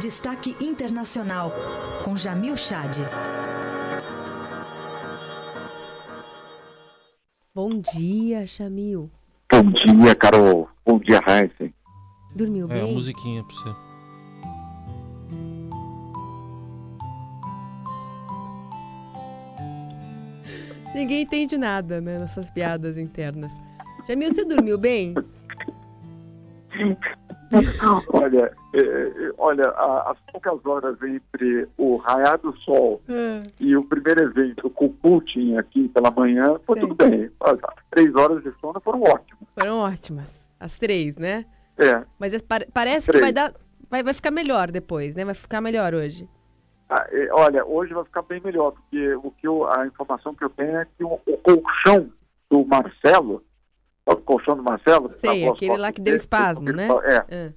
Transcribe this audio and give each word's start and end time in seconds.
Destaque 0.00 0.54
Internacional, 0.60 1.52
com 2.04 2.16
Jamil 2.16 2.56
Chad. 2.56 2.96
Bom 7.54 7.80
dia, 7.80 8.46
Jamil. 8.46 9.10
Bom 9.50 9.70
dia, 9.72 10.14
Carol. 10.14 10.68
Bom 10.86 10.98
dia, 11.00 11.20
Heisen. 11.26 11.74
Dormiu 12.34 12.66
É, 12.70 12.74
bem? 12.74 12.94
musiquinha 12.94 13.42
pra 13.42 13.54
você. 13.56 13.70
Ninguém 20.94 21.22
entende 21.22 21.56
nada, 21.58 22.00
né, 22.00 22.18
nessas 22.18 22.50
piadas 22.50 22.96
internas. 22.96 23.52
Jamil, 24.06 24.32
você 24.32 24.44
dormiu 24.44 24.78
bem? 24.78 25.14
Olha, 28.12 28.52
é, 28.74 28.78
é, 28.78 29.32
olha, 29.38 29.70
as 30.06 30.18
poucas 30.30 30.64
horas 30.66 30.96
entre 31.02 31.68
o 31.76 31.96
raiar 31.96 32.38
do 32.38 32.54
sol 32.58 33.00
e 33.58 33.76
o 33.76 33.84
primeiro 33.84 34.24
evento 34.24 34.68
com 34.70 34.86
o 34.86 34.92
Putin 34.92 35.56
aqui 35.56 35.88
pela 35.88 36.10
manhã, 36.10 36.58
foi 36.66 36.78
Sim. 36.80 36.86
tudo 36.88 36.94
bem. 36.94 37.30
As 37.40 37.58
três 37.90 38.14
horas 38.14 38.42
de 38.42 38.52
sono 38.60 38.80
foram 38.80 39.00
ótimas. 39.02 39.48
Foram 39.58 39.78
ótimas. 39.78 40.48
As 40.60 40.76
três, 40.78 41.16
né? 41.16 41.44
É. 41.78 42.02
Mas 42.18 42.34
é- 42.34 42.38
pare- 42.40 42.68
parece 42.72 43.06
que 43.06 43.12
Três. 43.12 43.22
vai 43.24 43.32
dar. 43.32 43.54
Vai, 43.90 44.02
vai 44.02 44.12
ficar 44.12 44.30
melhor 44.30 44.70
depois, 44.70 45.14
né? 45.14 45.24
Vai 45.24 45.34
ficar 45.34 45.60
melhor 45.60 45.94
hoje. 45.94 46.28
Ah, 46.90 47.06
é, 47.10 47.28
Olha, 47.32 47.64
hoje 47.64 47.94
vai 47.94 48.04
ficar 48.04 48.22
bem 48.22 48.40
melhor, 48.44 48.72
porque 48.72 49.14
o 49.16 49.30
que 49.30 49.46
eu- 49.46 49.66
a 49.70 49.86
informação 49.86 50.34
que 50.34 50.42
eu 50.44 50.50
tenho 50.50 50.76
é 50.76 50.84
que 50.96 51.04
o, 51.04 51.18
o 51.26 51.36
colchão 51.38 52.10
do 52.50 52.64
Marcelo, 52.66 53.42
o 54.14 54.22
colchão 54.22 54.56
do 54.56 54.62
Marcelo... 54.62 55.12
Sei, 55.16 55.44
tá 55.46 55.52
aquele 55.52 55.76
lá 55.76 55.92
que 55.92 56.00
deu 56.00 56.12
dele, 56.12 56.16
espasmo, 56.16 56.72
né? 56.72 56.88
É, 57.04 57.24
Ah. 57.46 57.52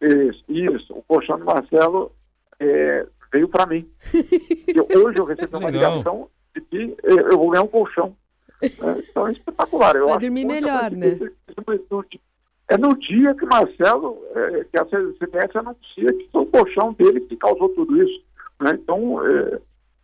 Isso, 0.00 0.44
isso. 0.48 0.92
O 0.94 1.02
colchão 1.02 1.38
do 1.38 1.44
Marcelo 1.44 2.12
é, 2.60 3.06
veio 3.32 3.48
para 3.48 3.66
mim. 3.66 3.88
E 4.68 4.96
hoje 4.98 5.18
eu 5.18 5.24
recebi 5.24 5.54
uma 5.56 5.68
Legal. 5.70 5.92
ligação 5.98 6.30
de 6.54 6.60
que 6.62 6.96
eu 7.02 7.18
eu 7.30 7.38
vou 7.38 7.50
ganhar 7.50 7.64
um 7.64 7.68
colchão. 7.68 8.14
né? 8.62 8.68
Então 9.10 9.26
é 9.26 9.32
espetacular. 9.32 9.96
Eu 9.96 10.08
Vai 10.08 10.18
dormir 10.18 10.44
melhor, 10.44 10.90
né? 10.92 11.18
É 12.68 12.76
no 12.76 12.96
dia 12.98 13.34
que 13.34 13.44
o 13.44 13.48
Marcelo, 13.48 14.22
é, 14.34 14.64
que 14.64 14.78
a 14.78 14.84
CBS 14.84 15.56
anuncia 15.56 16.12
que 16.12 16.28
foi 16.30 16.42
o 16.42 16.46
colchão 16.46 16.92
dele 16.92 17.20
que 17.22 17.36
causou 17.36 17.68
tudo 17.70 18.00
isso. 18.02 18.22
né? 18.60 18.72
Então, 18.74 19.26
é, 19.26 19.58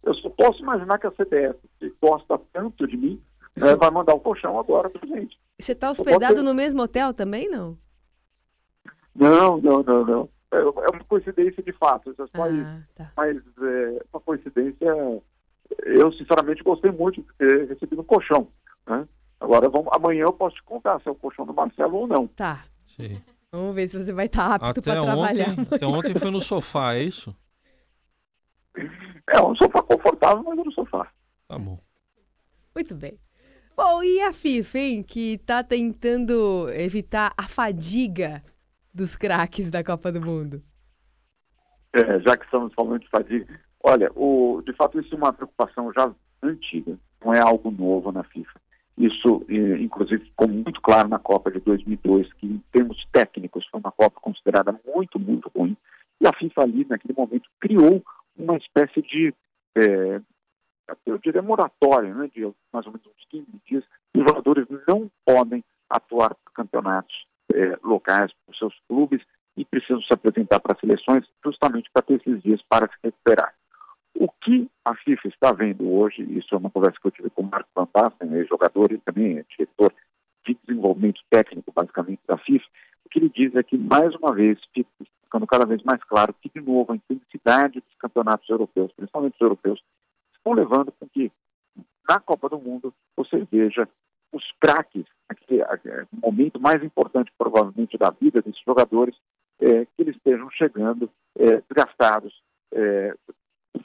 eu 0.04 0.14
só 0.14 0.30
posso 0.30 0.62
imaginar 0.62 0.98
que 0.98 1.06
a 1.06 1.10
CBS, 1.12 1.56
que 1.78 1.92
gosta 2.00 2.40
tanto 2.52 2.86
de 2.86 2.96
mim, 2.96 3.20
né, 3.56 3.76
vai 3.76 3.90
mandar 3.90 4.14
o 4.14 4.20
colchão 4.20 4.58
agora 4.58 4.90
pra 4.90 5.06
gente. 5.06 5.38
Você 5.58 5.74
tá 5.74 5.88
Eu 5.88 5.90
hospedado 5.92 6.42
no 6.42 6.54
mesmo 6.54 6.82
hotel 6.82 7.14
também, 7.14 7.48
não? 7.48 7.78
Não, 9.14 9.60
não, 9.60 9.82
não, 9.82 10.04
não. 10.04 10.28
É 10.52 10.58
é 10.58 10.90
uma 10.90 11.04
coincidência 11.08 11.62
de 11.62 11.72
fato, 11.72 12.10
isso 12.10 12.22
é 12.22 12.26
só 12.28 12.48
isso. 12.48 12.66
Ah, 12.66 12.82
tá. 12.94 13.12
mas 13.16 13.36
é, 13.36 14.04
uma 14.12 14.20
coincidência. 14.20 15.22
Eu, 15.84 16.12
sinceramente, 16.12 16.62
gostei 16.62 16.90
muito 16.90 17.22
de 17.22 17.28
ter 17.38 17.68
recebido 17.68 18.02
um 18.02 18.04
colchão. 18.04 18.48
Né? 18.86 19.06
Agora, 19.40 19.68
vamos, 19.68 19.88
amanhã 19.92 20.24
eu 20.24 20.32
posso 20.32 20.56
te 20.56 20.62
contar 20.62 21.00
se 21.00 21.08
é 21.08 21.12
o 21.12 21.14
colchão 21.14 21.46
do 21.46 21.54
Marcelo 21.54 21.96
ou 21.96 22.06
não. 22.06 22.26
Tá. 22.28 22.64
Sim. 22.96 23.20
Vamos 23.50 23.74
ver 23.74 23.88
se 23.88 24.02
você 24.02 24.12
vai 24.12 24.26
estar 24.26 24.52
apto 24.52 24.80
Até 24.80 24.80
para 24.80 25.02
ontem, 25.02 25.34
trabalhar. 25.34 25.74
até 25.74 25.86
ontem 25.86 26.14
foi 26.14 26.30
no 26.30 26.40
sofá, 26.40 26.94
é 26.94 27.04
isso? 27.04 27.34
É 29.28 29.40
um 29.40 29.54
sofá 29.54 29.82
confortável, 29.82 30.42
mas 30.42 30.58
é 30.58 30.64
no 30.64 30.72
sofá. 30.72 31.08
Tá 31.48 31.58
bom. 31.58 31.78
Muito 32.74 32.94
bem. 32.94 33.16
Bom, 33.76 34.02
e 34.02 34.20
a 34.20 34.32
FIFA, 34.32 34.78
hein, 34.78 35.02
que 35.02 35.38
tá 35.38 35.64
tentando 35.64 36.68
evitar 36.70 37.32
a 37.36 37.48
fadiga 37.48 38.42
dos 38.92 39.16
craques 39.16 39.70
da 39.70 39.82
Copa 39.82 40.12
do 40.12 40.20
Mundo? 40.20 40.62
É, 41.92 42.20
já 42.20 42.36
que 42.36 42.44
estamos 42.44 42.72
falando 42.74 43.00
de 43.00 43.08
fadiga. 43.08 43.60
Olha, 43.82 44.10
o, 44.14 44.62
de 44.64 44.72
fato, 44.74 45.00
isso 45.00 45.14
é 45.14 45.18
uma 45.18 45.32
preocupação 45.32 45.92
já 45.92 46.12
antiga, 46.42 46.96
não 47.24 47.34
é 47.34 47.40
algo 47.40 47.70
novo 47.70 48.12
na 48.12 48.22
FIFA. 48.22 48.60
Isso, 48.96 49.44
inclusive, 49.48 50.24
ficou 50.24 50.46
muito 50.46 50.80
claro 50.80 51.08
na 51.08 51.18
Copa 51.18 51.50
de 51.50 51.58
2002, 51.60 52.32
que, 52.34 52.46
em 52.46 52.62
termos 52.70 53.04
técnicos, 53.12 53.66
foi 53.66 53.80
uma 53.80 53.90
Copa 53.90 54.20
considerada 54.20 54.78
muito, 54.86 55.18
muito 55.18 55.50
ruim. 55.54 55.76
E 56.20 56.26
a 56.26 56.32
FIFA, 56.32 56.62
ali, 56.62 56.86
naquele 56.88 57.12
momento, 57.12 57.48
criou 57.58 58.02
uma 58.36 58.56
espécie 58.56 59.02
de, 59.02 59.34
eh, 59.76 60.20
eu 61.04 61.18
diria, 61.18 61.42
moratória, 61.42 62.14
né, 62.14 62.30
de 62.32 62.42
mais 62.72 62.86
ou 62.86 62.92
menos 62.92 63.06
uns 63.06 63.13
15 63.13 63.13
dias. 63.13 63.13
Os 64.24 64.30
jogadores 64.30 64.66
não 64.88 65.10
podem 65.22 65.62
atuar 65.90 66.34
por 66.34 66.52
campeonatos 66.54 67.14
eh, 67.52 67.78
locais, 67.84 68.32
por 68.46 68.56
seus 68.56 68.74
clubes, 68.88 69.20
e 69.54 69.66
precisam 69.66 70.00
se 70.00 70.14
apresentar 70.14 70.60
para 70.60 70.78
seleções 70.80 71.26
justamente 71.44 71.90
para 71.92 72.02
ter 72.02 72.14
esses 72.14 72.42
dias 72.42 72.62
para 72.66 72.88
se 72.88 72.94
recuperar. 73.04 73.54
O 74.18 74.28
que 74.28 74.66
a 74.82 74.94
FIFA 74.94 75.28
está 75.28 75.52
vendo 75.52 75.92
hoje, 75.92 76.22
isso 76.22 76.54
é 76.54 76.58
uma 76.58 76.70
conversa 76.70 76.98
que 77.00 77.06
eu 77.06 77.10
tive 77.10 77.30
com 77.30 77.42
o 77.42 77.50
Marco 77.50 77.68
Van 77.74 77.86
ex-jogador 78.34 78.92
e 78.92 78.98
também 78.98 79.38
é 79.38 79.44
diretor 79.50 79.92
de 80.46 80.56
desenvolvimento 80.66 81.20
técnico, 81.28 81.70
basicamente, 81.72 82.20
da 82.26 82.38
FIFA, 82.38 82.64
o 83.04 83.08
que 83.10 83.18
ele 83.18 83.28
diz 83.28 83.54
é 83.54 83.62
que, 83.62 83.76
mais 83.76 84.14
uma 84.14 84.32
vez, 84.32 84.58
fica 84.72 84.88
ficando 85.22 85.46
cada 85.46 85.66
vez 85.66 85.82
mais 85.82 86.02
claro 86.04 86.34
que, 86.40 86.48
de 86.48 86.60
novo, 86.62 86.92
a 86.92 86.96
intensidade 86.96 87.80
dos 87.80 87.94
campeonatos 87.98 88.48
europeus, 88.48 88.90
principalmente 88.96 89.34
os 89.34 89.40
europeus, 89.40 89.82
estão 90.34 90.54
levando 90.54 90.92
com 90.92 91.06
que, 91.08 91.30
na 92.08 92.18
Copa 92.20 92.48
do 92.48 92.58
Mundo, 92.58 92.94
você 93.16 93.46
veja 93.50 93.86
os 94.34 94.44
craques, 94.60 95.04
aquele, 95.28 95.62
aquele 95.62 96.06
momento 96.12 96.60
mais 96.60 96.82
importante, 96.82 97.32
provavelmente, 97.38 97.96
da 97.96 98.10
vida 98.10 98.42
desses 98.42 98.60
jogadores, 98.66 99.14
é, 99.60 99.84
que 99.84 99.90
eles 99.98 100.16
estejam 100.16 100.50
chegando 100.50 101.10
é, 101.38 101.62
desgastados, 101.68 102.42
é, 102.72 103.14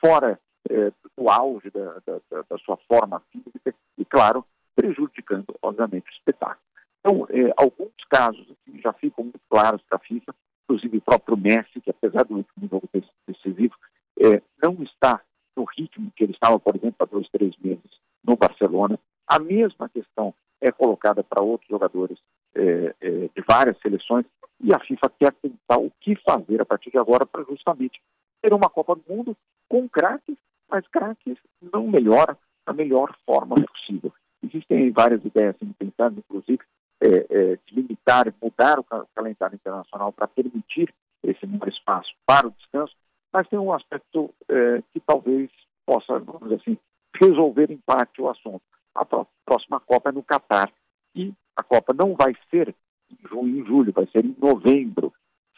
fora 0.03 0.39
é, 0.69 0.91
do 1.17 1.29
auge 1.29 1.69
da, 1.71 1.93
da- 2.05 2.43
da- 2.49 2.57
sua 2.59 2.77
forma 2.87 3.21
física 3.31 3.73
e, 3.97 4.05
claro, 4.05 4.45
prejudicando, 4.75 5.45
obviamente, 5.61 6.07
o 6.09 6.13
espetáculo. 6.13 6.59
Então, 6.99 7.27
é, 7.29 7.53
alguns 7.57 7.93
casos 8.09 8.41
assim, 8.51 8.79
já 8.81 8.91
ficam 8.93 9.25
muito 9.25 9.39
claros 9.49 9.81
para 9.89 9.97
a 9.97 10.01
FIFA, 10.01 10.35
inclusive 10.63 10.97
o 10.97 11.01
próprio 11.01 11.37
Messi, 11.37 11.79
que 11.81 11.89
apesar 11.89 12.23
do 12.25 12.35
último 12.35 12.67
jogo 12.69 12.89
dec- 12.93 13.09
decisivo, 13.27 13.75
é, 14.19 14.41
não 14.61 14.73
está 14.83 15.21
no 15.55 15.63
ritmo 15.77 16.11
que 16.15 16.23
ele 16.23 16.33
estava, 16.33 16.59
por 16.59 16.75
exemplo, 16.75 16.95
há 16.99 17.05
dois, 17.05 17.27
três 17.29 17.55
meses 17.57 17.99
no 18.23 18.35
Barcelona. 18.35 18.99
A 19.29 19.37
mesma 19.37 19.87
questão 19.87 20.33
é 20.59 20.71
colocada 20.71 21.23
para 21.23 21.43
outros 21.43 21.69
jogadores 21.69 22.17
é, 22.55 22.95
é, 22.99 23.09
de 23.09 23.43
várias 23.47 23.77
seleções 23.79 24.25
e 24.59 24.73
a 24.73 24.79
FIFA 24.79 25.09
quer 25.19 25.31
pensar 25.33 25.77
o 25.77 25.91
que 26.01 26.15
fazer 26.15 26.61
a 26.61 26.65
partir 26.65 26.89
de 26.89 26.97
agora 26.97 27.25
para 27.25 27.43
justamente 27.43 28.01
ter 28.41 28.53
uma 28.53 28.69
Copa 28.69 28.95
do 28.95 29.03
Mundo 29.07 29.37
com 29.69 29.87
craques, 29.87 30.35
mas 30.69 30.87
craques 30.87 31.37
não 31.61 31.87
melhora 31.87 32.37
da 32.65 32.73
melhor 32.73 33.15
forma 33.25 33.55
possível. 33.55 34.11
Existem 34.43 34.91
várias 34.91 35.23
ideias 35.23 35.55
sendo 35.59 35.73
pensadas, 35.75 36.17
inclusive, 36.17 36.59
é, 37.01 37.07
é, 37.29 37.55
de 37.65 37.75
limitar 37.75 38.33
mudar 38.41 38.79
o 38.79 38.83
ca- 38.83 39.05
calendário 39.15 39.55
internacional 39.55 40.11
para 40.11 40.27
permitir 40.27 40.93
esse 41.23 41.45
maior 41.45 41.67
espaço 41.67 42.09
para 42.25 42.47
o 42.47 42.51
descanso, 42.51 42.95
mas 43.31 43.47
tem 43.47 43.59
um 43.59 43.71
aspecto 43.71 44.33
é, 44.49 44.81
que 44.91 44.99
talvez 44.99 45.49
possa, 45.85 46.19
vamos 46.19 46.43
dizer 46.43 46.55
assim, 46.55 46.77
resolver 47.15 47.71
em 47.71 47.77
parte 47.77 48.21
o 48.21 48.29
assunto. 48.29 48.61
A 48.95 49.05
pró- 49.05 49.27
próxima 49.45 49.79
Copa 49.79 50.09
é 50.09 50.11
no 50.13 50.23
Catar 50.23 50.71
e 51.15 51.33
a 51.55 51.63
Copa 51.63 51.93
não 51.93 52.15
vai 52.15 52.33
ser 52.49 52.75
em 53.09 53.27
junho 53.27 53.63
e 53.63 53.67
julho, 53.67 53.91
vai 53.93 54.07
ser 54.07 54.25
em 54.25 54.35
novembro. 54.39 55.13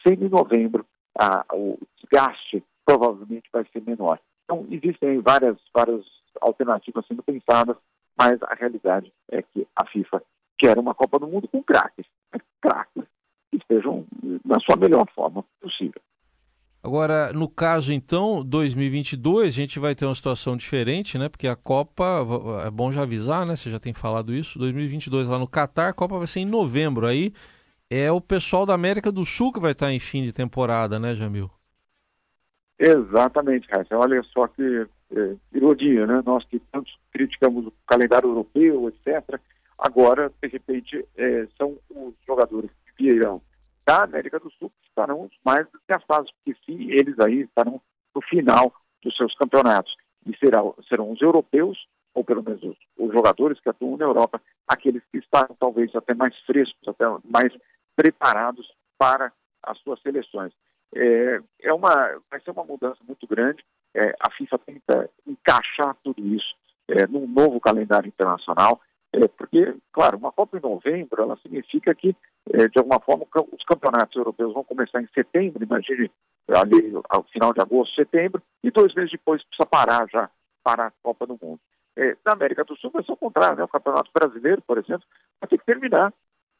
Sendo 0.06 0.24
em 0.26 0.28
novembro, 0.28 0.86
a- 1.18 1.44
o 1.52 1.78
desgaste 1.98 2.62
provavelmente 2.84 3.48
vai 3.52 3.64
ser 3.72 3.82
menor. 3.82 4.18
Então, 4.44 4.66
existem 4.70 5.20
várias, 5.20 5.56
várias 5.74 6.04
alternativas 6.40 7.06
sendo 7.06 7.22
pensadas, 7.22 7.76
mas 8.18 8.42
a 8.42 8.54
realidade 8.54 9.12
é 9.30 9.42
que 9.42 9.66
a 9.76 9.86
FIFA 9.86 10.22
quer 10.58 10.78
uma 10.78 10.94
Copa 10.94 11.18
do 11.18 11.26
Mundo 11.26 11.48
com 11.48 11.62
craques. 11.62 12.06
né? 12.32 12.40
Craques 12.60 13.04
que 13.50 13.56
estejam 13.58 14.06
na 14.44 14.58
sua 14.60 14.76
melhor 14.76 15.06
forma 15.14 15.44
possível. 15.60 16.00
Agora, 16.84 17.32
no 17.32 17.48
caso, 17.48 17.92
então, 17.92 18.44
2022, 18.44 19.46
a 19.46 19.50
gente 19.50 19.78
vai 19.78 19.94
ter 19.94 20.04
uma 20.04 20.16
situação 20.16 20.56
diferente, 20.56 21.16
né? 21.16 21.28
Porque 21.28 21.46
a 21.46 21.54
Copa, 21.54 22.26
é 22.66 22.70
bom 22.72 22.90
já 22.90 23.02
avisar, 23.02 23.46
né? 23.46 23.54
Você 23.54 23.70
já 23.70 23.78
tem 23.78 23.94
falado 23.94 24.34
isso. 24.34 24.58
2022 24.58 25.28
lá 25.28 25.38
no 25.38 25.46
Catar, 25.46 25.90
a 25.90 25.92
Copa 25.92 26.18
vai 26.18 26.26
ser 26.26 26.40
em 26.40 26.44
novembro. 26.44 27.06
Aí 27.06 27.32
é 27.88 28.10
o 28.10 28.20
pessoal 28.20 28.66
da 28.66 28.74
América 28.74 29.12
do 29.12 29.24
Sul 29.24 29.52
que 29.52 29.60
vai 29.60 29.72
estar 29.72 29.92
em 29.92 30.00
fim 30.00 30.24
de 30.24 30.32
temporada, 30.32 30.98
né, 30.98 31.14
Jamil? 31.14 31.48
Exatamente, 32.76 33.68
Raíssa. 33.72 33.96
Olha 33.96 34.20
só 34.24 34.48
que 34.48 34.88
é, 35.14 35.36
ironia, 35.52 36.04
né? 36.04 36.20
Nós 36.26 36.44
que 36.46 36.58
tanto 36.72 36.90
criticamos 37.12 37.64
o 37.64 37.72
calendário 37.86 38.28
europeu, 38.28 38.88
etc., 38.88 39.38
agora, 39.78 40.32
de 40.42 40.48
repente, 40.48 41.06
é, 41.16 41.46
são 41.56 41.78
os 41.90 42.14
jogadores 42.26 42.70
que 42.96 43.04
virão 43.04 43.40
da 43.86 44.02
América 44.02 44.40
do 44.40 44.50
Sul 44.58 44.71
que 45.02 45.12
estarão 45.12 45.30
mais 45.44 45.66
gastados, 45.88 46.30
porque 46.32 46.58
sim, 46.64 46.90
eles 46.90 47.18
aí 47.18 47.42
estarão 47.42 47.80
no 48.14 48.22
final 48.22 48.72
dos 49.02 49.16
seus 49.16 49.34
campeonatos. 49.36 49.94
E 50.26 50.36
serão, 50.36 50.74
serão 50.88 51.10
os 51.10 51.20
europeus, 51.20 51.86
ou 52.14 52.24
pelo 52.24 52.42
menos 52.42 52.62
os, 52.62 52.76
os 52.96 53.12
jogadores 53.12 53.58
que 53.60 53.68
atuam 53.68 53.96
na 53.96 54.04
Europa, 54.04 54.40
aqueles 54.68 55.02
que 55.10 55.18
estarão 55.18 55.56
talvez 55.58 55.94
até 55.96 56.14
mais 56.14 56.36
frescos, 56.46 56.86
até 56.86 57.04
mais 57.24 57.52
preparados 57.96 58.70
para 58.96 59.32
as 59.62 59.78
suas 59.80 60.00
seleções. 60.00 60.52
é, 60.94 61.40
é 61.60 61.72
uma, 61.72 62.20
vai 62.30 62.40
ser 62.40 62.50
uma 62.50 62.64
mudança 62.64 62.98
muito 63.06 63.26
grande. 63.26 63.64
É, 63.94 64.14
a 64.20 64.30
FIFA 64.30 64.58
tenta 64.58 65.10
encaixar 65.26 65.96
tudo 66.02 66.24
isso 66.26 66.54
é, 66.88 67.06
num 67.06 67.26
novo 67.26 67.60
calendário 67.60 68.08
internacional, 68.08 68.80
é, 69.22 69.28
porque, 69.28 69.74
claro, 69.92 70.18
uma 70.18 70.32
Copa 70.32 70.58
em 70.58 70.60
novembro, 70.60 71.22
ela 71.22 71.36
significa 71.36 71.94
que, 71.94 72.16
é, 72.52 72.68
de 72.68 72.78
alguma 72.78 72.98
forma, 73.00 73.24
os 73.52 73.64
campeonatos 73.64 74.16
europeus 74.16 74.52
vão 74.52 74.64
começar 74.64 75.00
em 75.00 75.08
setembro, 75.14 75.62
imagine 75.62 76.10
ali 76.48 76.92
ao 77.08 77.22
final 77.24 77.52
de 77.52 77.60
agosto, 77.60 77.94
setembro, 77.94 78.42
e 78.64 78.70
dois 78.70 78.92
meses 78.94 79.12
depois 79.12 79.42
precisa 79.44 79.66
parar 79.66 80.08
já 80.10 80.28
para 80.64 80.86
a 80.86 80.92
Copa 81.02 81.26
do 81.26 81.38
Mundo. 81.40 81.60
É, 81.96 82.16
na 82.26 82.32
América 82.32 82.64
do 82.64 82.76
Sul 82.76 82.90
vai 82.90 83.04
ser 83.04 83.12
o 83.12 83.16
contrário, 83.16 83.56
né? 83.56 83.64
o 83.64 83.68
Campeonato 83.68 84.10
Brasileiro, 84.12 84.62
por 84.62 84.78
exemplo, 84.78 85.06
vai 85.40 85.48
ter 85.48 85.58
que 85.58 85.66
terminar 85.66 86.12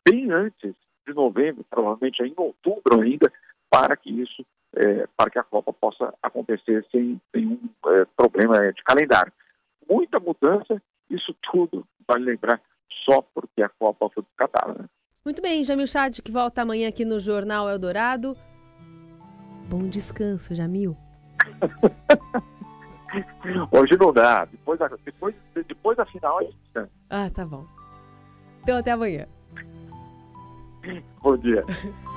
bem 0.08 0.30
antes 0.30 0.74
de 1.06 1.14
novembro, 1.14 1.64
provavelmente 1.68 2.22
em 2.22 2.34
outubro 2.36 3.00
ainda, 3.00 3.32
para 3.68 3.96
que 3.96 4.10
isso, 4.10 4.44
é, 4.76 5.08
para 5.16 5.30
que 5.30 5.38
a 5.38 5.42
Copa 5.42 5.72
possa 5.72 6.14
acontecer 6.22 6.86
sem 6.92 7.20
nenhum 7.34 7.58
é, 7.86 8.04
problema 8.16 8.72
de 8.72 8.84
calendário. 8.84 9.32
Muita 9.88 10.20
mudança, 10.20 10.80
isso 11.14 11.34
tudo, 11.42 11.86
vale 12.06 12.24
lembrar, 12.24 12.60
só 13.04 13.22
porque 13.34 13.62
a 13.62 13.68
Copa 13.68 14.08
foi 14.12 14.22
descartada. 14.22 14.82
Né? 14.82 14.88
Muito 15.24 15.40
bem, 15.40 15.62
Jamil 15.62 15.86
Chad, 15.86 16.20
que 16.20 16.32
volta 16.32 16.62
amanhã 16.62 16.88
aqui 16.88 17.04
no 17.04 17.20
Jornal 17.20 17.68
Eldorado. 17.68 18.36
Bom 19.68 19.88
descanso, 19.88 20.54
Jamil. 20.54 20.96
Hoje 23.70 23.96
não 23.98 24.12
dá. 24.12 24.44
Depois 24.46 24.78
da, 24.78 24.88
depois, 25.04 25.34
depois 25.54 25.96
da 25.96 26.06
final 26.06 26.38
a 26.38 26.42
gente 26.42 26.56
descansa. 26.56 26.90
Ah, 27.10 27.30
tá 27.30 27.44
bom. 27.44 27.66
Então 28.62 28.78
até 28.78 28.92
amanhã. 28.92 29.26
Bom 31.22 31.36
dia. 31.36 31.62